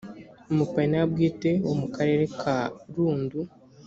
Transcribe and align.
umupayiniya 0.51 1.01
wa 1.03 1.09
bwite 1.11 1.49
wo 1.67 1.73
mu 1.81 1.87
karere 1.95 2.25
ka 2.39 2.57
rundu 2.93 3.39